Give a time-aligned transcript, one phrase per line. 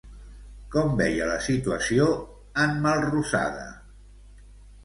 [0.75, 2.07] Com veia la situació
[2.65, 3.69] en Melrosada?